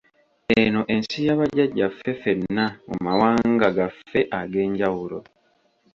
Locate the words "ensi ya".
0.93-1.33